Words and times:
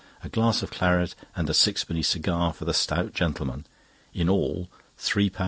a 0.23 0.29
glass 0.29 0.63
of 0.63 0.71
claret, 0.71 1.13
and 1.35 1.47
a 1.47 1.53
sixpenny 1.53 2.01
cigar 2.01 2.53
for 2.53 2.65
the 2.65 2.73
stout 2.73 3.13
gentleman—in 3.13 4.27
all 4.27 4.67
£3 4.97 5.29
0s. 5.29 5.37